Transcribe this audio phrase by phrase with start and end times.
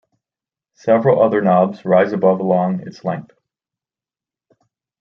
[0.73, 3.33] Several other knobs rise above along its length.